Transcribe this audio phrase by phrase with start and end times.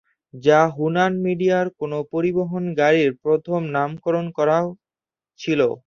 [0.33, 4.57] যা হুনান মিডিয়ায় কোন পরিবহন গাড়ির প্রথম নামকরণ করা
[5.39, 5.61] ছিল।